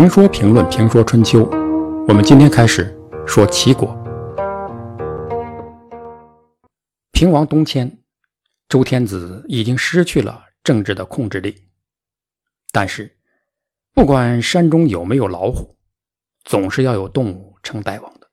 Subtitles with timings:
[0.00, 1.46] 评说评论评说春秋，
[2.08, 3.94] 我们今天开始说齐国。
[7.12, 7.98] 平王东迁，
[8.66, 11.54] 周天子已经失去了政治的控制力。
[12.72, 13.14] 但是，
[13.92, 15.76] 不管山中有没有老虎，
[16.44, 18.26] 总是要有动物称大王的。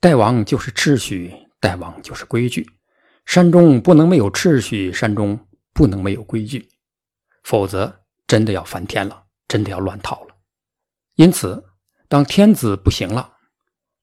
[0.00, 2.68] 大王就是秩序，大王就是规矩。
[3.24, 6.68] 山中不能没有秩序，山中不能没有规矩，
[7.42, 10.33] 否则真的要翻天了，真的要乱套了。
[11.16, 11.64] 因此，
[12.08, 13.34] 当天子不行了，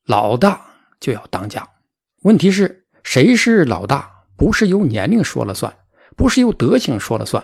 [0.06, 0.62] 老大
[1.00, 1.68] 就要当家。
[2.24, 4.26] 问题是，谁是老大？
[4.38, 5.72] 不是由年龄说了算，
[6.16, 7.44] 不是由德行说了算，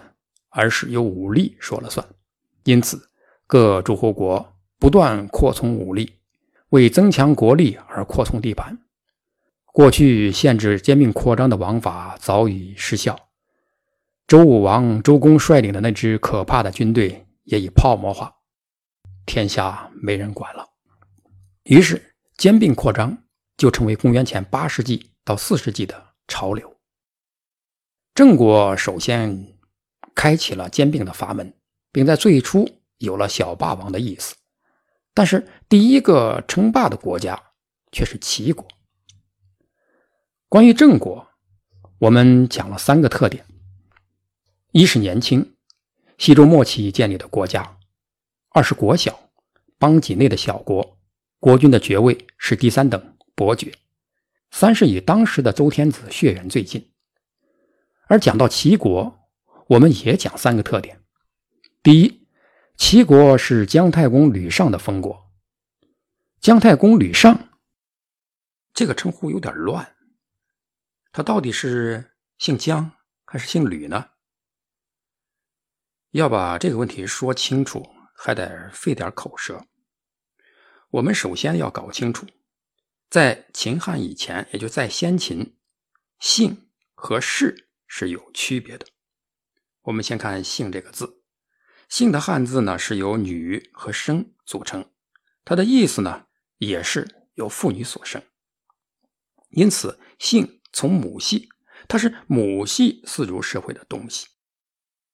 [0.49, 2.07] 而是由武力说了算。
[2.63, 3.09] 因此，
[3.45, 6.13] 各诸侯国不断扩充武力，
[6.69, 8.79] 为增强国力而扩充地盘。
[9.65, 13.15] 过去限制兼并扩张的王法早已失效，
[14.25, 18.33] 周武王周公率领的那支可怕的军队也已泡沫化，
[19.27, 20.67] 天下没人管了。
[21.63, 23.25] 于是，兼并扩张
[23.57, 26.75] 就成为公元前八世纪到四世纪的潮流。
[28.15, 29.59] 郑国首先
[30.15, 31.53] 开启了兼并的阀门，
[31.91, 32.67] 并在最初
[32.97, 34.33] 有了小霸王的意思，
[35.13, 37.39] 但是第一个称霸的国家
[37.91, 38.65] 却是齐国。
[40.49, 41.27] 关于郑国，
[41.99, 43.45] 我们讲了三个特点：
[44.71, 45.57] 一是年轻，
[46.17, 47.76] 西周末期建立的国家；
[48.57, 49.29] 二是国小，
[49.77, 50.97] 邦畿内的小国，
[51.39, 53.71] 国君的爵位是第三等伯爵；
[54.49, 56.91] 三是与当时的周天子血缘最近。
[58.07, 59.29] 而讲到齐国，
[59.67, 61.03] 我们也讲三个特点：
[61.83, 62.27] 第一，
[62.75, 65.31] 齐国是姜太公吕尚的封国。
[66.39, 67.49] 姜太公吕尚
[68.73, 69.95] 这个称呼有点乱。
[71.11, 72.91] 他到底是姓姜
[73.23, 74.07] 还是姓吕呢？
[76.09, 77.87] 要把这个问题说清楚，
[78.17, 79.67] 还得费点口舌。
[80.89, 82.25] 我们首先要搞清楚，
[83.09, 85.55] 在秦汉以前，也就在先秦，
[86.19, 88.87] 姓和氏是有区别的。
[89.83, 91.23] 我们先看“姓”这个字
[91.87, 94.91] ，“姓”的汉字呢是由女和生组成，
[95.45, 96.25] 它的意思呢
[96.57, 98.21] 也是由妇女所生，
[99.51, 100.55] 因此“姓”。
[100.73, 101.49] 从母系，
[101.87, 104.27] 它是母系氏族社会的东西。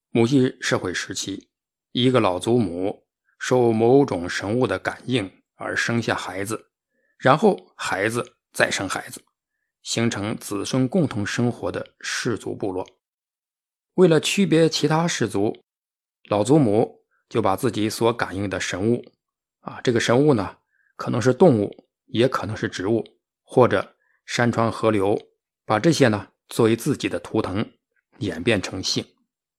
[0.09, 1.51] 母系社会时期，
[1.93, 3.05] 一个老祖母
[3.37, 6.71] 受某种神物的感应而生下孩子，
[7.19, 9.23] 然后孩子再生孩子，
[9.83, 12.83] 形成子孙共同生活的氏族部落。
[13.93, 15.63] 为了区别其他氏族，
[16.27, 19.05] 老祖母就把自己所感应的神物，
[19.59, 20.57] 啊，这个神物呢，
[20.95, 23.03] 可能是动物，也可能是植物，
[23.43, 25.15] 或者山川河流。
[25.65, 27.71] 把这些呢作为自己的图腾，
[28.17, 29.05] 演变成姓，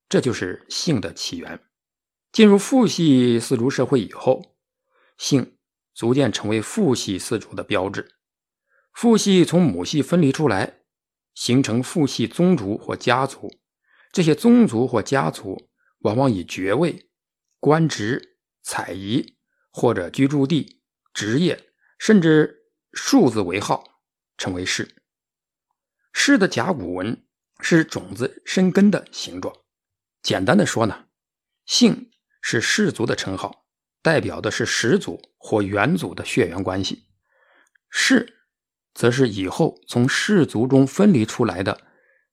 [0.08, 1.60] 这就是姓的起源。
[2.34, 4.56] 进入父系氏族社会以后，
[5.16, 5.56] 姓
[5.94, 8.16] 逐渐成为父系氏族的标志。
[8.92, 10.80] 父系从母系分离出来，
[11.36, 13.54] 形成父系宗族或家族。
[14.10, 15.68] 这些宗族或家族
[16.00, 17.08] 往往以爵位、
[17.60, 19.36] 官职、采邑
[19.70, 21.70] 或者居住地、职业，
[22.00, 23.84] 甚至数字为号，
[24.36, 24.96] 称为氏。
[26.12, 27.24] 氏的甲骨文
[27.60, 29.54] 是种子生根的形状。
[30.20, 31.04] 简单的说呢，
[31.64, 32.10] 姓
[32.46, 33.64] 是氏族的称号，
[34.02, 37.06] 代表的是始祖或元祖的血缘关系；
[37.88, 38.36] 氏
[38.92, 41.80] 则是以后从氏族中分离出来的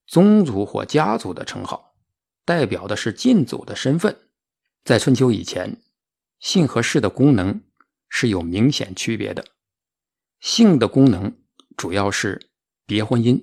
[0.06, 1.96] 宗族或家族的称号，
[2.44, 4.28] 代表的是晋祖的身份。
[4.84, 5.82] 在春秋以前，
[6.42, 7.64] 姓和氏的功能
[8.10, 9.46] 是有明显区别的。
[10.42, 11.42] 姓的功能
[11.78, 12.50] 主要是
[12.86, 13.42] 别婚姻。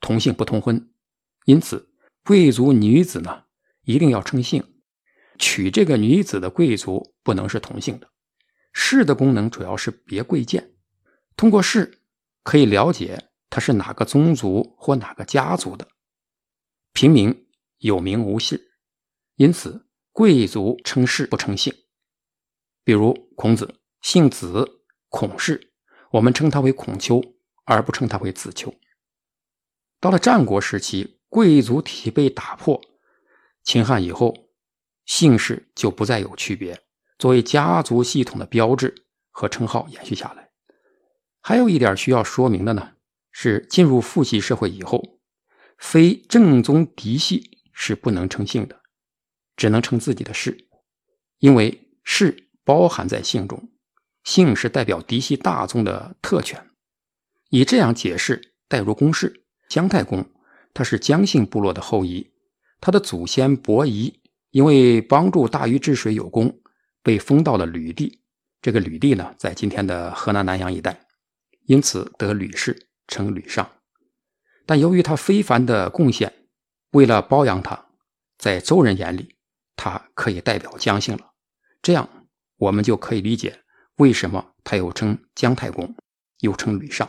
[0.00, 0.88] 同姓不通婚，
[1.46, 1.92] 因此
[2.24, 3.46] 贵族女子呢
[3.82, 4.79] 一定要称姓，
[5.40, 8.08] 娶这个女子的贵族不能是同姓的。
[8.72, 10.74] 氏的功能主要是别贵贱，
[11.34, 12.02] 通过氏
[12.44, 15.88] 可以了解他是哪个宗族或哪个家族的。
[16.92, 17.48] 平民
[17.78, 18.60] 有名无姓，
[19.36, 21.74] 因此贵族称氏不称姓。
[22.84, 25.72] 比如孔子姓子，孔氏，
[26.12, 27.22] 我们称他为孔丘，
[27.64, 28.72] 而不称他为子丘。
[29.98, 32.80] 到了战国时期，贵族体被打破。
[33.62, 34.49] 秦汉以后，
[35.10, 36.80] 姓氏就不再有区别，
[37.18, 38.94] 作为家族系统的标志
[39.32, 40.50] 和称号延续下来。
[41.40, 42.92] 还有一点需要说明的呢，
[43.32, 45.18] 是进入父系社会以后，
[45.76, 48.82] 非正宗嫡系是不能称姓的，
[49.56, 50.68] 只能称自己的氏，
[51.40, 53.68] 因为氏包含在姓中，
[54.22, 56.70] 姓是代表嫡系大宗的特权。
[57.48, 59.44] 以这样解释，代入公式。
[59.68, 60.30] 姜太公，
[60.72, 62.30] 他是姜姓部落的后裔，
[62.80, 64.19] 他的祖先伯夷
[64.50, 66.60] 因为帮助大禹治水有功，
[67.02, 68.20] 被封到了吕地，
[68.60, 71.06] 这个吕地呢，在今天的河南南阳一带，
[71.66, 73.70] 因此得吕氏，称吕尚。
[74.66, 76.32] 但由于他非凡的贡献，
[76.90, 77.86] 为了包养他，
[78.38, 79.36] 在周人眼里，
[79.76, 81.32] 他可以代表姜姓了。
[81.80, 82.26] 这样，
[82.56, 83.62] 我们就可以理解
[83.96, 85.94] 为什么他又称姜太公，
[86.40, 87.08] 又称吕尚。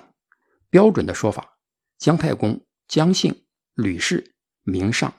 [0.69, 1.57] 标准的说法：
[1.97, 3.43] 姜太公，姜姓，
[3.73, 5.13] 吕氏，名尚，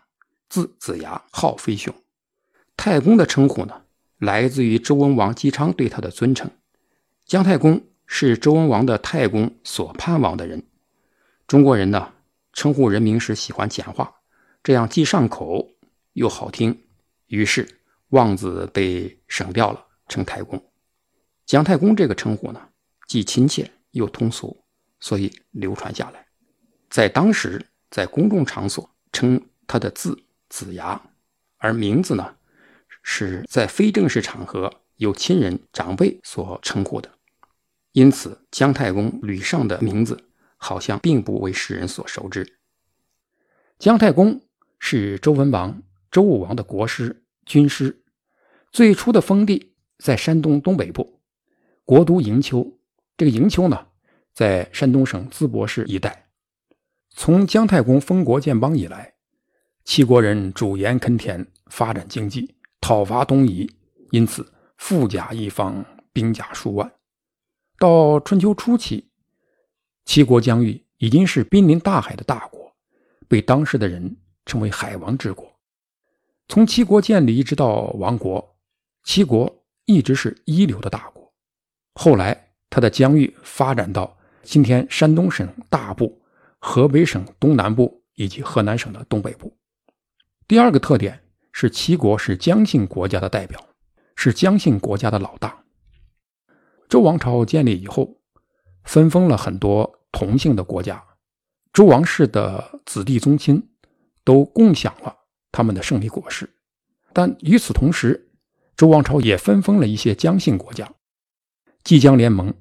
[0.49, 1.95] 字子牙，号飞熊。
[2.85, 3.83] 太公的称呼呢？
[4.19, 6.51] 来自于周文王姬昌对他的尊称，
[7.25, 10.65] 姜太公是周文王的太公所盼望的人。
[11.47, 12.13] 中国人呢，
[12.53, 14.13] 称呼人名时喜欢简化，
[14.65, 15.71] 这样既上口
[16.15, 16.77] 又好听，
[17.29, 17.69] 于是
[18.11, 20.61] “望”字被省掉了，称太公。
[21.47, 22.61] 姜太公这个称呼呢，
[23.07, 24.65] 既亲切又通俗，
[24.99, 26.27] 所以流传下来。
[26.91, 31.01] 在当时，在公众场所称他的字子牙，
[31.59, 32.35] 而名字呢？
[33.03, 37.11] 是在非正式场合由亲人长辈所称呼的，
[37.93, 40.25] 因此姜太公吕尚的名字
[40.57, 42.59] 好像并不为世人所熟知。
[43.79, 44.41] 姜太公
[44.79, 48.03] 是周文王、周武王的国师、军师，
[48.71, 51.21] 最初的封地在山东东北部，
[51.85, 52.79] 国都营丘。
[53.17, 53.89] 这个营丘呢，
[54.33, 56.29] 在山东省淄博市一带。
[57.11, 59.15] 从姜太公封国建邦以来，
[59.85, 62.55] 齐国人主盐垦田，发展经济。
[62.83, 63.71] 讨伐东夷，
[64.11, 66.93] 因此富甲一方，兵甲数万。
[67.79, 69.09] 到春秋初期，
[70.05, 72.75] 齐国疆域已经是濒临大海的大国，
[73.29, 75.49] 被当时的人称为“海王之国”。
[76.49, 78.57] 从齐国建立一直到亡国，
[79.05, 81.33] 齐国一直是一流的大国。
[81.95, 86.21] 后来，它的疆域发展到今天山东省大部、
[86.59, 89.57] 河北省东南部以及河南省的东北部。
[90.49, 91.22] 第二个特点。
[91.53, 93.69] 是齐国是姜姓国家的代表，
[94.17, 95.65] 是姜姓国家的老大。
[96.89, 98.21] 周王朝建立以后，
[98.85, 101.03] 分封了很多同姓的国家，
[101.73, 103.71] 周王室的子弟宗亲
[104.25, 105.17] 都共享了
[105.51, 106.49] 他们的胜利果实。
[107.13, 108.31] 但与此同时，
[108.77, 110.93] 周王朝也分封了一些姜姓国家，
[111.85, 112.53] 姬姜联盟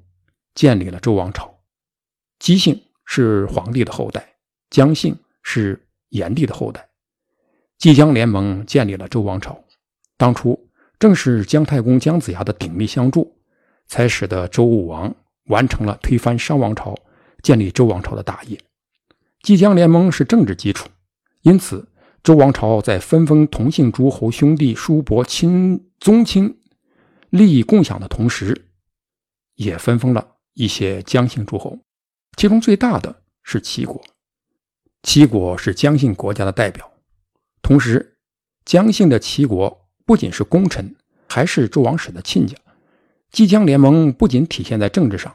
[0.54, 1.60] 建立了周王朝。
[2.38, 4.36] 姬姓是皇帝的后代，
[4.70, 6.91] 姜姓是炎帝的后代。
[7.82, 9.60] 姬姜联盟建立了周王朝，
[10.16, 10.68] 当初
[11.00, 13.36] 正是姜太公姜子牙的鼎力相助，
[13.88, 15.12] 才使得周武王
[15.46, 16.96] 完成了推翻商王朝、
[17.42, 18.56] 建立周王朝的大业。
[19.40, 20.88] 姬姜联盟是政治基础，
[21.40, 21.88] 因此
[22.22, 26.60] 周王朝在分封同姓诸侯兄弟、叔伯、亲宗亲
[27.30, 28.66] 利益共享的同时，
[29.56, 31.80] 也分封了一些姜姓诸侯，
[32.36, 34.00] 其中最大的是齐国。
[35.02, 36.91] 齐国是姜姓国家的代表。
[37.62, 38.18] 同时，
[38.64, 40.94] 姜姓的齐国不仅是功臣，
[41.28, 42.56] 还是周王室的亲家。
[43.30, 45.34] 姬姜联盟不仅体现在政治上，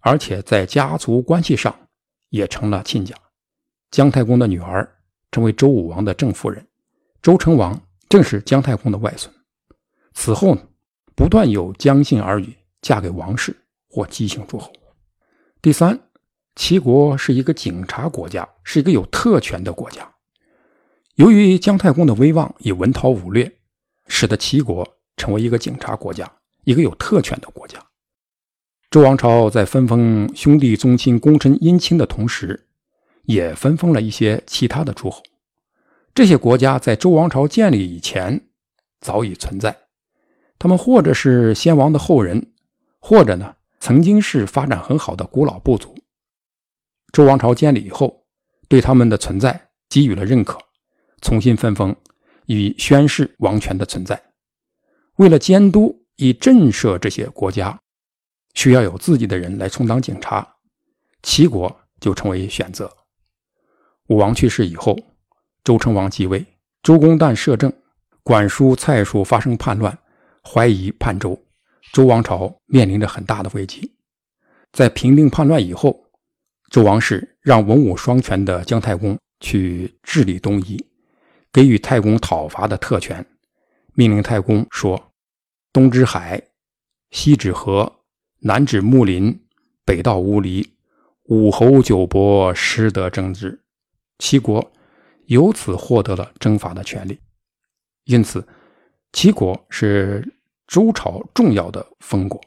[0.00, 1.78] 而且在家族关系上
[2.30, 3.14] 也成了亲家。
[3.90, 4.90] 姜太公的女儿
[5.30, 6.66] 成为周武王的正夫人，
[7.22, 9.32] 周成王正是姜太公的外孙。
[10.14, 10.62] 此后呢，
[11.14, 13.54] 不断有姜姓儿女嫁给王室
[13.88, 14.72] 或姬姓诸侯。
[15.62, 16.00] 第三，
[16.56, 20.10] 齐国是一个警察国家，是一个有特权的国家。
[21.18, 23.52] 由于姜太公的威望以文韬武略，
[24.06, 24.86] 使得齐国
[25.16, 26.30] 成为一个警察国家，
[26.62, 27.76] 一个有特权的国家。
[28.88, 32.68] 周王朝在分封兄弟宗亲、功臣姻亲的同时，
[33.24, 35.20] 也分封了一些其他的诸侯。
[36.14, 38.40] 这些国家在周王朝建立以前
[39.00, 39.76] 早已存在，
[40.56, 42.52] 他们或者是先王的后人，
[43.00, 45.96] 或者呢曾经是发展很好的古老部族。
[47.10, 48.22] 周王朝建立以后，
[48.68, 50.56] 对他们的存在给予了认可。
[51.20, 51.94] 重新分封，
[52.46, 54.22] 以宣示王权的存在。
[55.16, 57.78] 为了监督以震慑这些国家，
[58.54, 60.56] 需要有自己的人来充当警察。
[61.22, 62.90] 齐国就成为选择。
[64.06, 64.96] 武王去世以后，
[65.64, 66.46] 周成王继位，
[66.82, 67.72] 周公旦摄政，
[68.22, 69.98] 管叔、蔡叔发生叛乱，
[70.44, 71.38] 怀疑叛周，
[71.92, 73.92] 周王朝面临着很大的危机。
[74.72, 76.04] 在平定叛乱以后，
[76.70, 80.82] 周王室让文武双全的姜太公去治理东夷。
[81.52, 83.24] 给予太公讨伐的特权，
[83.94, 85.12] 命令太公说
[85.72, 86.42] ：“东至海，
[87.10, 88.00] 西至河，
[88.40, 89.40] 南至木林，
[89.84, 90.74] 北到乌离，
[91.24, 93.64] 五侯九伯，失得征之。”
[94.18, 94.72] 齐国
[95.26, 97.18] 由此获得了征伐的权利。
[98.04, 98.46] 因此，
[99.12, 100.36] 齐国是
[100.66, 102.40] 周朝重要的封国。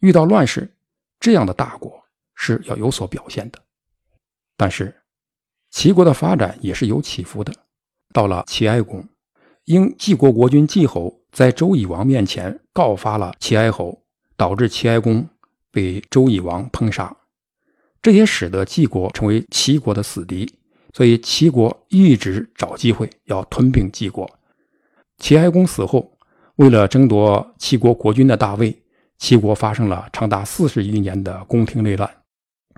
[0.00, 0.74] 遇到乱世，
[1.18, 2.02] 这样的大国
[2.34, 3.62] 是要有所表现的。
[4.56, 5.02] 但是，
[5.70, 7.52] 齐国的发展也是有起伏的。
[8.16, 9.06] 到了齐哀公，
[9.66, 14.00] 因晋国国君季侯在周夷王面前告发了齐哀侯，
[14.38, 15.28] 导致齐哀公
[15.70, 17.14] 被周夷王烹杀。
[18.00, 20.50] 这也使得晋国成为齐国的死敌，
[20.94, 24.26] 所以齐国一直找机会要吞并晋国。
[25.18, 26.16] 齐哀公死后，
[26.54, 28.82] 为了争夺齐国国君的大位，
[29.18, 32.10] 齐国发生了长达四十余年的宫廷内乱。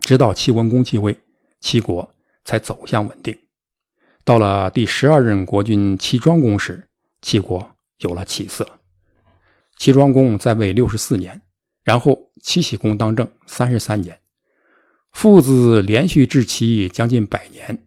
[0.01, 1.17] 直到齐文公继位，
[1.61, 2.13] 齐国
[2.45, 3.39] 才走向稳定。
[4.29, 6.87] 到了第十二任国君齐庄公时，
[7.23, 8.69] 齐国有了起色。
[9.79, 11.41] 齐庄公在位六十四年，
[11.83, 14.21] 然后齐僖公当政三十三年。
[15.13, 17.87] 父子连续治齐将近百年，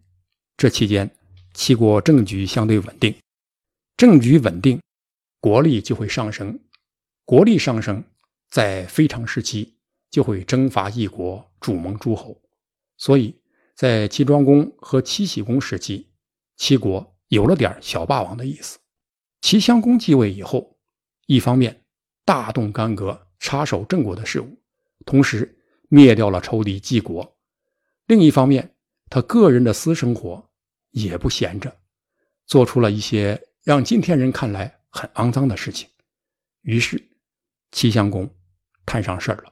[0.57, 1.07] 这期间
[1.53, 3.13] 齐国政局相对稳定。
[3.95, 4.81] 政局稳定，
[5.39, 6.59] 国力就会上升。
[7.23, 8.03] 国力上升，
[8.49, 9.75] 在非常时期
[10.09, 12.35] 就会征伐异国，主盟诸侯。
[12.97, 13.39] 所以
[13.75, 16.07] 在齐庄公和齐僖公时期，
[16.61, 18.77] 齐国有了点小霸王的意思。
[19.41, 20.77] 齐襄公继位以后，
[21.25, 21.85] 一方面
[22.23, 24.61] 大动干戈，插手郑国的事务，
[25.03, 25.57] 同时。
[25.93, 27.37] 灭掉了仇敌晋国，
[28.05, 28.73] 另一方面，
[29.09, 30.49] 他个人的私生活
[30.91, 31.75] 也不闲着，
[32.45, 35.89] 做出了一些让今天人看来很肮脏的事情。
[36.61, 37.03] 于是，
[37.71, 38.29] 齐襄公
[38.85, 39.50] 摊上事儿了。